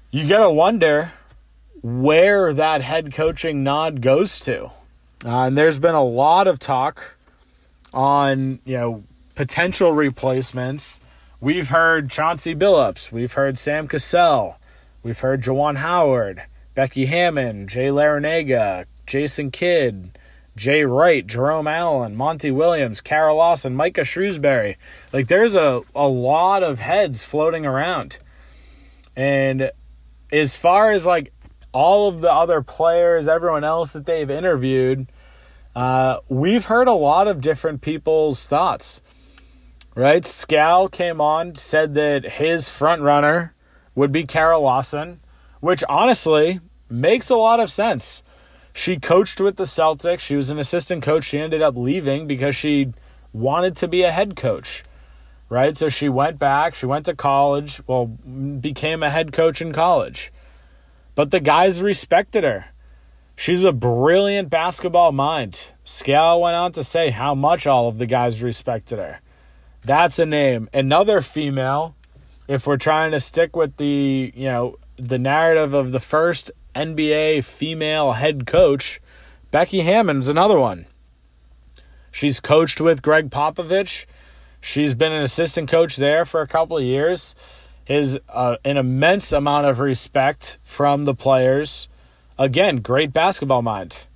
you 0.09 0.27
gotta 0.27 0.51
wonder 0.51 1.13
where 1.81 2.53
that 2.53 2.81
head 2.81 3.13
coaching 3.13 3.63
nod 3.63 4.01
goes 4.01 4.39
to. 4.41 4.65
Uh, 5.23 5.47
and 5.47 5.57
there's 5.57 5.79
been 5.79 5.95
a 5.95 6.03
lot 6.03 6.47
of 6.47 6.59
talk 6.59 7.15
on 7.93 8.59
you 8.65 8.77
know 8.77 9.03
potential 9.35 9.91
replacements 9.91 10.99
We've 11.41 11.69
heard 11.69 12.11
Chauncey 12.11 12.53
Billups. 12.53 13.11
We've 13.11 13.33
heard 13.33 13.57
Sam 13.57 13.87
Cassell. 13.87 14.59
We've 15.01 15.17
heard 15.17 15.41
Juwan 15.41 15.77
Howard, 15.77 16.43
Becky 16.73 17.05
Hammon, 17.05 17.67
Jay 17.67 17.87
Larranaga, 17.87 18.85
Jason 19.05 19.51
Kidd, 19.51 20.17
Jay 20.55 20.83
Wright, 20.85 21.25
Jerome 21.25 21.67
Allen, 21.67 22.15
Monty 22.15 22.51
Williams, 22.51 23.01
Kara 23.01 23.33
Lawson, 23.33 23.75
Micah 23.75 24.01
Shrewsberry. 24.01 24.75
Like 25.11 25.27
there's 25.27 25.55
a, 25.55 25.81
a 25.95 26.07
lot 26.07 26.63
of 26.63 26.79
heads 26.79 27.23
floating 27.23 27.65
around. 27.65 28.19
And 29.15 29.71
as 30.31 30.55
far 30.57 30.91
as 30.91 31.05
like 31.05 31.33
all 31.73 32.07
of 32.07 32.21
the 32.21 32.31
other 32.31 32.61
players, 32.61 33.27
everyone 33.27 33.63
else 33.63 33.93
that 33.93 34.05
they've 34.05 34.29
interviewed, 34.29 35.07
uh, 35.75 36.17
we've 36.29 36.65
heard 36.65 36.87
a 36.87 36.93
lot 36.93 37.27
of 37.27 37.41
different 37.41 37.81
people's 37.81 38.45
thoughts 38.45 39.01
right? 39.95 40.23
Scal 40.23 40.91
came 40.91 41.19
on, 41.19 41.55
said 41.55 41.93
that 41.95 42.23
his 42.23 42.69
front 42.69 43.01
runner 43.01 43.53
would 43.95 44.11
be 44.11 44.23
Kara 44.23 44.59
Lawson, 44.59 45.19
which 45.61 45.83
honestly 45.87 46.59
makes 46.89 47.29
a 47.29 47.35
lot 47.35 47.61
of 47.61 47.71
sense. 47.71 48.21
She 48.73 48.97
coached 48.97 49.39
with 49.39 49.55
the 49.55 49.63
Celtics. 49.63 50.19
She 50.19 50.35
was 50.35 50.49
an 50.49 50.59
assistant 50.59 51.03
coach. 51.03 51.23
She 51.23 51.39
ended 51.39 51.61
up 51.61 51.75
leaving 51.77 52.27
because 52.27 52.55
she 52.55 52.91
wanted 53.33 53.75
to 53.77 53.87
be 53.87 54.03
a 54.03 54.11
head 54.11 54.35
coach, 54.35 54.83
right? 55.49 55.75
So 55.77 55.89
she 55.89 56.09
went 56.09 56.37
back. 56.39 56.75
She 56.75 56.85
went 56.85 57.05
to 57.05 57.15
college. 57.15 57.81
Well, 57.87 58.07
became 58.07 59.03
a 59.03 59.09
head 59.09 59.31
coach 59.31 59.61
in 59.61 59.71
college. 59.71 60.31
But 61.15 61.31
the 61.31 61.39
guys 61.39 61.81
respected 61.81 62.43
her. 62.43 62.65
She's 63.35 63.63
a 63.63 63.71
brilliant 63.71 64.49
basketball 64.49 65.11
mind. 65.11 65.73
Scal 65.83 66.41
went 66.41 66.55
on 66.55 66.71
to 66.73 66.83
say 66.83 67.09
how 67.09 67.33
much 67.33 67.65
all 67.65 67.87
of 67.87 67.97
the 67.97 68.05
guys 68.05 68.41
respected 68.41 68.99
her. 68.99 69.19
That's 69.83 70.19
a 70.19 70.25
name. 70.25 70.69
Another 70.73 71.21
female, 71.21 71.95
if 72.47 72.67
we're 72.67 72.77
trying 72.77 73.11
to 73.11 73.19
stick 73.19 73.55
with 73.55 73.77
the, 73.77 74.31
you 74.35 74.45
know, 74.45 74.77
the 75.07 75.17
narrative 75.17 75.73
of 75.73 75.91
the 75.91 75.99
first 75.99 76.51
NBA 76.75 77.43
female 77.43 78.13
head 78.13 78.45
coach, 78.45 79.01
Becky 79.49 79.79
Hammon's 79.79 80.27
another 80.27 80.59
one. 80.59 80.85
She's 82.11 82.39
coached 82.39 82.79
with 82.79 83.01
Gregg 83.01 83.31
Popovich. 83.31 84.05
She's 84.59 84.93
been 84.93 85.11
an 85.11 85.23
assistant 85.23 85.69
coach 85.69 85.95
there 85.95 86.23
for 86.23 86.41
a 86.41 86.47
couple 86.47 86.77
of 86.77 86.83
years. 86.83 87.35
Is 87.87 88.19
uh, 88.29 88.57
an 88.63 88.77
immense 88.77 89.31
amount 89.31 89.65
of 89.65 89.79
respect 89.79 90.59
from 90.63 91.05
the 91.05 91.15
players. 91.15 91.89
Again, 92.37 92.77
great 92.77 93.11
basketball 93.11 93.63
mind. 93.63 94.07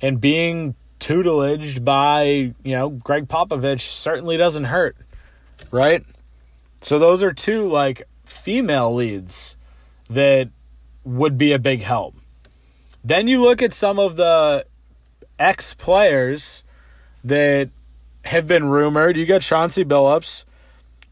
And 0.00 0.20
being 0.20 0.76
tutelaged 1.00 1.84
by, 1.84 2.22
you 2.22 2.54
know, 2.64 2.90
Gregg 2.90 3.26
Popovich 3.26 3.90
certainly 3.90 4.36
doesn't 4.36 4.64
hurt, 4.64 4.96
right? 5.70 6.02
So 6.80 6.98
those 6.98 7.22
are 7.22 7.32
two 7.32 7.68
like 7.68 8.04
female 8.24 8.94
leads 8.94 9.53
that 10.14 10.50
would 11.04 11.36
be 11.36 11.52
a 11.52 11.58
big 11.58 11.82
help. 11.82 12.16
Then 13.02 13.28
you 13.28 13.42
look 13.42 13.62
at 13.62 13.72
some 13.72 13.98
of 13.98 14.16
the 14.16 14.66
ex 15.38 15.74
players 15.74 16.64
that 17.22 17.70
have 18.24 18.46
been 18.46 18.66
rumored. 18.68 19.16
You 19.16 19.26
got 19.26 19.42
Chauncey 19.42 19.84
Billups, 19.84 20.44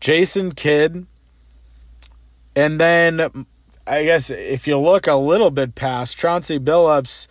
Jason 0.00 0.52
Kidd, 0.52 1.06
and 2.56 2.80
then 2.80 3.47
I 3.87 4.04
guess 4.04 4.30
if 4.30 4.66
you 4.66 4.78
look 4.78 5.06
a 5.06 5.14
little 5.14 5.50
bit 5.50 5.75
past 5.75 6.18
Chauncey 6.18 6.59
Billups, 6.59 7.26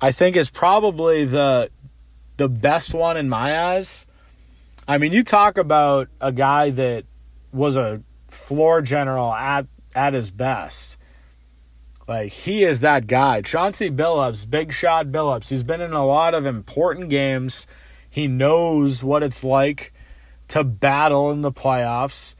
I 0.00 0.12
think 0.12 0.36
is 0.36 0.50
probably 0.50 1.24
the 1.24 1.70
the 2.36 2.48
best 2.48 2.94
one 2.94 3.16
in 3.16 3.28
my 3.28 3.58
eyes. 3.58 4.06
I 4.88 4.98
mean, 4.98 5.12
you 5.12 5.22
talk 5.22 5.58
about 5.58 6.08
a 6.20 6.32
guy 6.32 6.70
that 6.70 7.04
was 7.52 7.76
a 7.76 8.02
floor 8.28 8.82
general 8.82 9.32
at 9.32 9.66
at 9.94 10.14
his 10.14 10.30
best. 10.30 10.96
Like 12.08 12.32
he 12.32 12.64
is 12.64 12.80
that 12.80 13.06
guy. 13.06 13.42
Chauncey 13.42 13.90
Billups, 13.90 14.48
big 14.48 14.72
shot 14.72 15.06
Billups. 15.06 15.48
He's 15.48 15.62
been 15.62 15.80
in 15.80 15.92
a 15.92 16.06
lot 16.06 16.34
of 16.34 16.46
important 16.46 17.10
games. 17.10 17.66
He 18.08 18.26
knows 18.26 19.02
what 19.02 19.22
it's 19.22 19.44
like 19.44 19.92
to 20.48 20.64
battle 20.64 21.30
in 21.30 21.42
the 21.42 21.52
playoffs. 21.52 22.34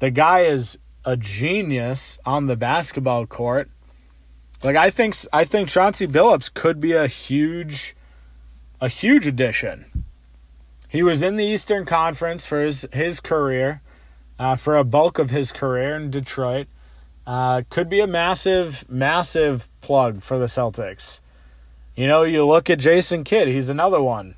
The 0.00 0.10
guy 0.10 0.40
is 0.40 0.78
a 1.04 1.16
genius 1.16 2.18
on 2.24 2.46
the 2.46 2.56
basketball 2.56 3.26
court. 3.26 3.70
Like 4.62 4.76
I 4.76 4.90
think 4.90 5.14
I 5.32 5.44
think 5.44 5.68
Chauncey 5.68 6.06
Billups 6.06 6.52
could 6.52 6.80
be 6.80 6.92
a 6.92 7.06
huge 7.06 7.94
a 8.80 8.88
huge 8.88 9.26
addition. 9.26 10.04
He 10.88 11.02
was 11.02 11.22
in 11.22 11.36
the 11.36 11.44
Eastern 11.44 11.84
Conference 11.84 12.46
for 12.46 12.60
his 12.60 12.86
his 12.92 13.20
career, 13.20 13.82
uh, 14.38 14.56
for 14.56 14.76
a 14.76 14.84
bulk 14.84 15.18
of 15.18 15.30
his 15.30 15.52
career 15.52 15.96
in 15.96 16.10
Detroit. 16.10 16.66
Uh, 17.26 17.62
could 17.68 17.90
be 17.90 18.00
a 18.00 18.06
massive, 18.06 18.88
massive 18.88 19.68
plug 19.80 20.22
for 20.22 20.38
the 20.38 20.46
Celtics. 20.46 21.20
You 21.94 22.06
know, 22.06 22.22
you 22.22 22.46
look 22.46 22.70
at 22.70 22.78
Jason 22.78 23.24
Kidd, 23.24 23.48
he's 23.48 23.68
another 23.68 24.00
one. 24.00 24.34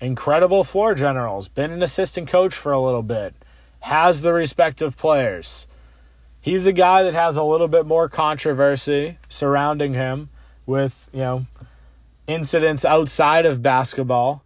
Incredible 0.00 0.64
floor 0.64 0.94
generals, 0.94 1.46
been 1.48 1.70
an 1.70 1.82
assistant 1.82 2.26
coach 2.26 2.54
for 2.54 2.72
a 2.72 2.80
little 2.80 3.02
bit, 3.02 3.34
has 3.80 4.22
the 4.22 4.32
respect 4.32 4.82
of 4.82 4.96
players. 4.96 5.68
He's 6.40 6.66
a 6.66 6.72
guy 6.72 7.04
that 7.04 7.14
has 7.14 7.36
a 7.36 7.44
little 7.44 7.68
bit 7.68 7.86
more 7.86 8.08
controversy 8.08 9.18
surrounding 9.28 9.94
him 9.94 10.30
with, 10.66 11.08
you 11.12 11.20
know, 11.20 11.46
incidents 12.26 12.84
outside 12.84 13.46
of 13.46 13.62
basketball. 13.62 14.42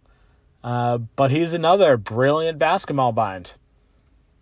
Uh, 0.63 0.99
but 0.99 1.31
he's 1.31 1.53
another 1.53 1.97
brilliant 1.97 2.59
basketball 2.59 3.13
mind. 3.13 3.53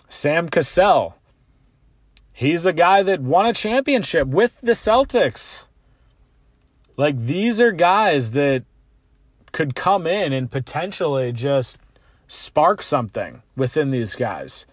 Sam 0.08 0.50
Cassell, 0.50 1.16
He's 2.38 2.66
a 2.66 2.74
guy 2.74 3.02
that 3.02 3.22
won 3.22 3.46
a 3.46 3.54
championship 3.54 4.28
with 4.28 4.60
the 4.60 4.74
Celtics. 4.74 5.68
Like 6.98 7.18
these 7.18 7.62
are 7.62 7.72
guys 7.72 8.32
that 8.32 8.66
could 9.54 9.74
come 9.74 10.06
in 10.06 10.34
and 10.34 10.52
potentially 10.52 11.32
just 11.32 11.78
spark 12.28 12.84
something 12.84 13.42
within 13.56 13.92
these 13.92 14.16
guys. 14.16 14.66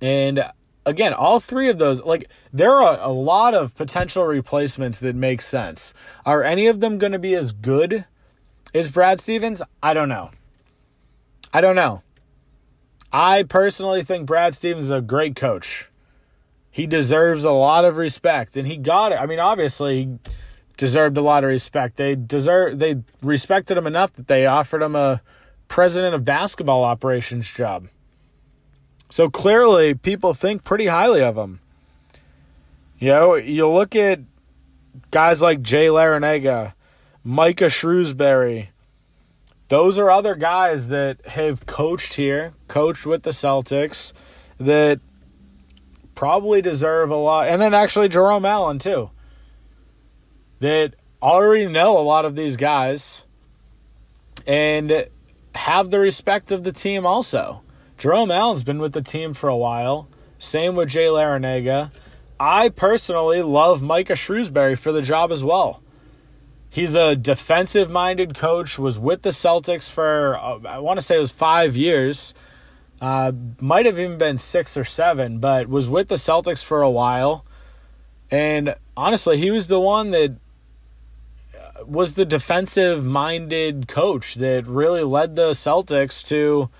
And 0.00 0.42
again, 0.86 1.12
all 1.12 1.38
three 1.38 1.68
of 1.68 1.78
those, 1.78 2.00
like, 2.00 2.30
there 2.50 2.72
are 2.72 2.98
a 2.98 3.12
lot 3.12 3.52
of 3.52 3.74
potential 3.74 4.24
replacements 4.24 5.00
that 5.00 5.14
make 5.14 5.42
sense. 5.42 5.92
Are 6.24 6.42
any 6.42 6.66
of 6.66 6.80
them 6.80 6.96
going 6.96 7.12
to 7.12 7.18
be 7.18 7.34
as 7.34 7.52
good 7.52 8.06
as 8.72 8.90
Brad 8.90 9.20
Stevens? 9.20 9.60
I 9.82 9.92
don't 9.92 10.08
know. 10.08 10.30
I 11.52 11.60
don't 11.60 11.76
know. 11.76 12.02
I 13.12 13.42
personally 13.42 14.02
think 14.02 14.26
Brad 14.26 14.54
Stevens 14.54 14.86
is 14.86 14.90
a 14.90 15.00
great 15.00 15.36
coach 15.36 15.88
he 16.72 16.86
deserves 16.86 17.44
a 17.44 17.50
lot 17.50 17.84
of 17.84 17.98
respect 17.98 18.56
and 18.56 18.66
he 18.66 18.78
got 18.78 19.12
it. 19.12 19.16
I 19.16 19.26
mean, 19.26 19.38
obviously 19.38 20.04
he 20.04 20.18
deserved 20.78 21.18
a 21.18 21.20
lot 21.20 21.44
of 21.44 21.48
respect. 21.48 21.98
They 21.98 22.16
deserve 22.16 22.78
they 22.78 23.02
respected 23.22 23.76
him 23.76 23.86
enough 23.86 24.14
that 24.14 24.26
they 24.26 24.46
offered 24.46 24.82
him 24.82 24.96
a 24.96 25.20
president 25.68 26.14
of 26.14 26.24
basketball 26.24 26.82
operations 26.82 27.52
job. 27.52 27.88
So 29.10 29.28
clearly 29.28 29.92
people 29.92 30.32
think 30.32 30.64
pretty 30.64 30.86
highly 30.86 31.22
of 31.22 31.36
him. 31.36 31.60
You 32.98 33.08
know, 33.08 33.34
you 33.34 33.68
look 33.68 33.94
at 33.94 34.20
guys 35.10 35.42
like 35.42 35.60
Jay 35.60 35.88
Larranaga, 35.88 36.72
Micah 37.22 37.66
Shrewsberry. 37.66 38.68
Those 39.72 39.98
are 39.98 40.10
other 40.10 40.34
guys 40.34 40.88
that 40.88 41.26
have 41.28 41.64
coached 41.64 42.12
here, 42.16 42.52
coached 42.68 43.06
with 43.06 43.22
the 43.22 43.30
Celtics, 43.30 44.12
that 44.58 45.00
probably 46.14 46.60
deserve 46.60 47.08
a 47.08 47.16
lot. 47.16 47.48
And 47.48 47.62
then 47.62 47.72
actually 47.72 48.10
Jerome 48.10 48.44
Allen, 48.44 48.78
too. 48.78 49.08
That 50.58 50.92
already 51.22 51.64
know 51.72 51.98
a 51.98 52.04
lot 52.04 52.26
of 52.26 52.36
these 52.36 52.58
guys 52.58 53.24
and 54.46 55.06
have 55.54 55.90
the 55.90 56.00
respect 56.00 56.50
of 56.50 56.64
the 56.64 56.72
team 56.72 57.06
also. 57.06 57.62
Jerome 57.96 58.30
Allen's 58.30 58.64
been 58.64 58.78
with 58.78 58.92
the 58.92 59.00
team 59.00 59.32
for 59.32 59.48
a 59.48 59.56
while. 59.56 60.06
Same 60.38 60.74
with 60.74 60.90
Jay 60.90 61.06
Larranaga. 61.06 61.90
I 62.38 62.68
personally 62.68 63.40
love 63.40 63.80
Micah 63.80 64.12
Shrewsberry 64.12 64.76
for 64.76 64.92
the 64.92 65.00
job 65.00 65.32
as 65.32 65.42
well. 65.42 65.82
He's 66.72 66.94
a 66.94 67.14
defensive 67.14 67.90
minded 67.90 68.34
coach, 68.34 68.78
was 68.78 68.98
with 68.98 69.20
the 69.20 69.28
Celtics 69.30 69.90
for, 69.90 70.38
uh, 70.38 70.58
I 70.66 70.78
want 70.78 70.98
to 70.98 71.04
say 71.04 71.16
it 71.16 71.20
was 71.20 71.30
five 71.30 71.76
years 71.76 72.32
uh, 73.02 73.32
might 73.60 73.84
have 73.84 73.98
even 73.98 74.16
been 74.16 74.38
six 74.38 74.76
or 74.76 74.84
seven, 74.84 75.38
but 75.38 75.68
was 75.68 75.88
with 75.88 76.06
the 76.06 76.14
Celtics 76.14 76.64
for 76.64 76.82
a 76.82 76.88
while. 76.88 77.44
And 78.30 78.76
honestly, 78.96 79.36
he 79.36 79.50
was 79.50 79.66
the 79.66 79.80
one 79.80 80.12
that 80.12 80.36
uh, 81.54 81.84
was 81.84 82.14
the 82.14 82.24
defensive 82.24 83.04
minded 83.04 83.88
coach 83.88 84.36
that 84.36 84.66
really 84.68 85.02
led 85.02 85.34
the 85.34 85.50
Celtics 85.50 86.24
to, 86.28 86.70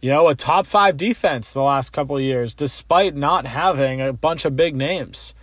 you 0.00 0.10
know, 0.10 0.26
a 0.26 0.34
top 0.34 0.66
five 0.66 0.96
defense 0.96 1.52
the 1.52 1.62
last 1.62 1.90
couple 1.90 2.18
years, 2.18 2.54
despite 2.54 3.14
not 3.14 3.46
having 3.46 4.00
a 4.00 4.12
bunch 4.12 4.46
of 4.46 4.56
big 4.56 4.74
names. 4.74 5.34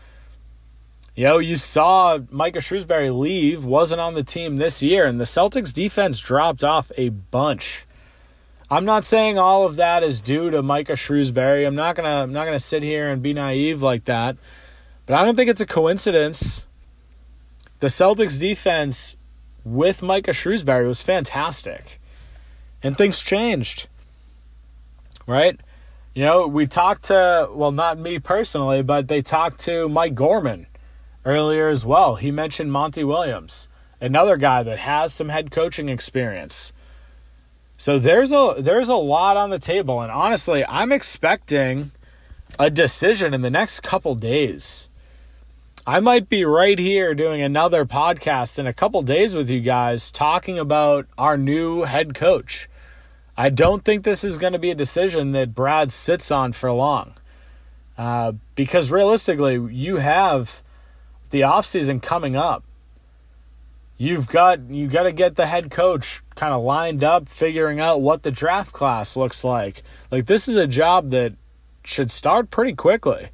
You 1.19 1.25
know, 1.25 1.39
you 1.39 1.57
saw 1.57 2.17
Micah 2.31 2.59
Shrewsberry 2.59 3.13
leave, 3.13 3.65
wasn't 3.65 3.99
on 3.99 4.13
the 4.13 4.23
team 4.23 4.55
this 4.55 4.81
year, 4.81 5.05
and 5.05 5.19
the 5.19 5.25
Celtics 5.25 5.73
defense 5.73 6.17
dropped 6.21 6.63
off 6.63 6.93
a 6.95 7.09
bunch. 7.09 7.85
I'm 8.71 8.85
not 8.85 9.03
saying 9.03 9.37
all 9.37 9.65
of 9.65 9.75
that 9.75 10.01
is 10.01 10.21
due 10.21 10.49
to 10.49 10.63
Micah 10.63 10.93
Shrewsberry. 10.93 11.67
I'm 11.67 11.75
not 11.75 11.97
gonna 11.97 12.23
I'm 12.23 12.31
not 12.31 12.45
gonna 12.45 12.57
sit 12.57 12.83
here 12.83 13.09
and 13.09 13.21
be 13.21 13.33
naive 13.33 13.83
like 13.83 14.05
that. 14.05 14.37
But 15.05 15.15
I 15.15 15.25
don't 15.25 15.35
think 15.35 15.49
it's 15.49 15.59
a 15.59 15.65
coincidence. 15.65 16.65
The 17.81 17.87
Celtics 17.87 18.39
defense 18.39 19.17
with 19.65 20.01
Micah 20.01 20.31
Shrewsberry 20.31 20.87
was 20.87 21.01
fantastic. 21.01 21.99
And 22.81 22.97
things 22.97 23.21
changed. 23.21 23.89
Right? 25.27 25.59
You 26.13 26.23
know, 26.23 26.47
we 26.47 26.65
talked 26.65 27.03
to 27.07 27.49
well, 27.51 27.73
not 27.73 27.99
me 27.99 28.19
personally, 28.19 28.83
but 28.83 29.09
they 29.09 29.21
talked 29.21 29.59
to 29.65 29.89
Mike 29.89 30.15
Gorman 30.15 30.67
earlier 31.25 31.69
as 31.69 31.85
well. 31.85 32.15
He 32.15 32.31
mentioned 32.31 32.71
Monty 32.71 33.03
Williams, 33.03 33.67
another 34.01 34.37
guy 34.37 34.63
that 34.63 34.79
has 34.79 35.13
some 35.13 35.29
head 35.29 35.51
coaching 35.51 35.89
experience. 35.89 36.73
So 37.77 37.97
there's 37.97 38.31
a 38.31 38.55
there's 38.57 38.89
a 38.89 38.95
lot 38.95 39.37
on 39.37 39.51
the 39.51 39.59
table 39.59 40.01
and 40.01 40.11
honestly, 40.11 40.65
I'm 40.65 40.91
expecting 40.91 41.91
a 42.57 42.69
decision 42.69 43.33
in 43.33 43.41
the 43.41 43.49
next 43.49 43.81
couple 43.81 44.15
days. 44.15 44.89
I 45.87 46.01
might 46.01 46.29
be 46.29 46.43
right 46.45 46.77
here 46.77 47.15
doing 47.15 47.41
another 47.41 47.85
podcast 47.85 48.59
in 48.59 48.67
a 48.67 48.73
couple 48.73 49.01
days 49.01 49.33
with 49.33 49.49
you 49.49 49.61
guys 49.61 50.11
talking 50.11 50.59
about 50.59 51.07
our 51.17 51.37
new 51.37 51.83
head 51.83 52.13
coach. 52.13 52.69
I 53.37 53.49
don't 53.49 53.85
think 53.85 54.03
this 54.03 54.23
is 54.23 54.37
going 54.37 54.53
to 54.53 54.59
be 54.59 54.71
a 54.71 54.75
decision 54.75 55.31
that 55.31 55.55
Brad 55.55 55.91
sits 55.91 56.29
on 56.29 56.51
for 56.51 56.71
long. 56.71 57.13
Uh, 57.97 58.33
because 58.55 58.91
realistically, 58.91 59.73
you 59.73 59.97
have 59.97 60.61
the 61.29 61.41
offseason 61.41 62.01
coming 62.01 62.35
up 62.35 62.63
you've 63.99 64.29
got 64.29 64.61
you 64.69 64.87
got 64.87 65.03
to 65.03 65.11
get 65.11 65.35
the 65.35 65.45
head 65.45 65.69
coach 65.69 66.23
kind 66.33 66.53
of 66.53 66.63
lined 66.63 67.03
up 67.03 67.29
figuring 67.29 67.79
out 67.79 68.01
what 68.01 68.23
the 68.23 68.31
draft 68.31 68.71
class 68.71 69.15
looks 69.15 69.43
like. 69.43 69.83
Like 70.09 70.25
this 70.25 70.47
is 70.47 70.55
a 70.55 70.65
job 70.65 71.09
that 71.09 71.33
should 71.83 72.09
start 72.09 72.49
pretty 72.49 72.73
quickly. 72.73 73.29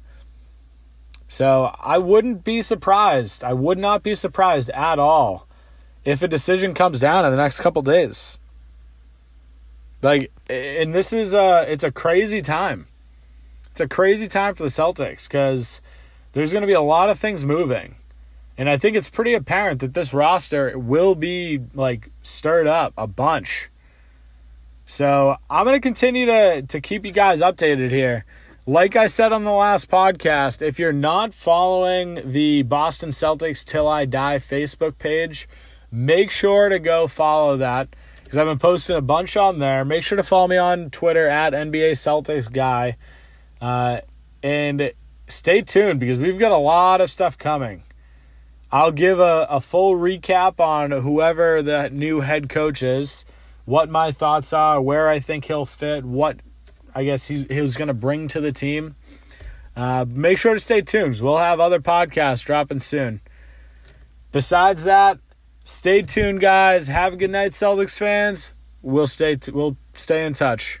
So 1.28 1.74
i 1.80 1.96
wouldn't 1.96 2.44
be 2.44 2.62
surprised 2.62 3.42
i 3.42 3.52
would 3.52 3.78
not 3.78 4.04
be 4.04 4.14
surprised 4.14 4.70
at 4.70 4.98
all 4.98 5.48
if 6.04 6.22
a 6.22 6.28
decision 6.28 6.72
comes 6.72 7.00
down 7.00 7.24
in 7.24 7.30
the 7.30 7.36
next 7.36 7.60
couple 7.60 7.82
days. 7.82 8.38
Like 10.02 10.32
and 10.50 10.92
this 10.92 11.12
is 11.12 11.32
a 11.32 11.64
it's 11.68 11.84
a 11.84 11.92
crazy 11.92 12.42
time. 12.42 12.88
It's 13.70 13.80
a 13.80 13.88
crazy 13.88 14.26
time 14.26 14.56
for 14.56 14.64
the 14.64 14.68
celtics 14.68 15.28
because 15.28 15.80
there's 16.36 16.52
going 16.52 16.60
to 16.62 16.66
be 16.66 16.74
a 16.74 16.80
lot 16.80 17.08
of 17.08 17.18
things 17.18 17.44
moving 17.44 17.96
and 18.58 18.70
I 18.70 18.76
think 18.76 18.96
it's 18.96 19.10
pretty 19.10 19.34
apparent 19.34 19.80
that 19.80 19.94
this 19.94 20.14
roster 20.14 20.78
will 20.78 21.14
be 21.14 21.60
like 21.74 22.10
stirred 22.22 22.66
up 22.66 22.94
a 22.96 23.06
bunch. 23.06 23.70
So 24.86 25.36
I'm 25.50 25.64
going 25.64 25.76
to 25.76 25.80
continue 25.80 26.26
to, 26.26 26.62
to 26.62 26.80
keep 26.80 27.04
you 27.04 27.12
guys 27.12 27.42
updated 27.42 27.90
here. 27.90 28.24
Like 28.64 28.96
I 28.96 29.08
said 29.08 29.32
on 29.32 29.44
the 29.44 29.52
last 29.52 29.90
podcast, 29.90 30.62
if 30.62 30.78
you're 30.78 30.92
not 30.92 31.34
following 31.34 32.32
the 32.32 32.62
Boston 32.62 33.10
Celtics 33.10 33.64
Till 33.64 33.86
I 33.86 34.06
Die 34.06 34.38
Facebook 34.38 34.98
page, 34.98 35.48
make 35.90 36.30
sure 36.30 36.68
to 36.68 36.78
go 36.78 37.06
follow 37.06 37.56
that 37.58 37.94
because 38.24 38.38
I've 38.38 38.46
been 38.46 38.58
posting 38.58 38.96
a 38.96 39.02
bunch 39.02 39.36
on 39.36 39.58
there. 39.58 39.84
Make 39.84 40.02
sure 40.02 40.16
to 40.16 40.24
follow 40.24 40.48
me 40.48 40.56
on 40.56 40.90
Twitter 40.90 41.28
at 41.28 41.52
NBA 41.52 41.92
Celtics 41.92 42.50
Guy. 42.50 42.96
Uh, 43.60 44.00
and 44.42 44.92
stay 45.26 45.62
tuned 45.62 46.00
because 46.00 46.18
we've 46.18 46.38
got 46.38 46.52
a 46.52 46.56
lot 46.56 47.00
of 47.00 47.10
stuff 47.10 47.36
coming. 47.38 47.82
I'll 48.70 48.92
give 48.92 49.20
a, 49.20 49.46
a 49.48 49.60
full 49.60 49.94
recap 49.94 50.60
on 50.60 50.90
whoever 50.90 51.62
the 51.62 51.88
new 51.90 52.20
head 52.20 52.48
coach 52.48 52.82
is, 52.82 53.24
what 53.64 53.88
my 53.88 54.12
thoughts 54.12 54.52
are, 54.52 54.80
where 54.80 55.08
I 55.08 55.18
think 55.18 55.44
he'll 55.44 55.66
fit, 55.66 56.04
what 56.04 56.40
I 56.94 57.04
guess 57.04 57.28
he, 57.28 57.44
he 57.44 57.60
was 57.60 57.76
going 57.76 57.88
to 57.88 57.94
bring 57.94 58.28
to 58.28 58.40
the 58.40 58.52
team. 58.52 58.96
Uh, 59.76 60.06
make 60.08 60.38
sure 60.38 60.54
to 60.54 60.58
stay 60.58 60.80
tuned. 60.80 61.20
We'll 61.20 61.36
have 61.36 61.60
other 61.60 61.80
podcasts 61.80 62.44
dropping 62.44 62.80
soon. 62.80 63.20
Besides 64.32 64.84
that, 64.84 65.18
stay 65.64 66.02
tuned, 66.02 66.40
guys. 66.40 66.88
Have 66.88 67.12
a 67.12 67.16
good 67.16 67.30
night, 67.30 67.52
Celtics 67.52 67.98
fans. 67.98 68.54
We'll 68.82 69.06
stay. 69.06 69.36
T- 69.36 69.52
we'll 69.52 69.76
stay 69.94 70.24
in 70.24 70.32
touch. 70.32 70.80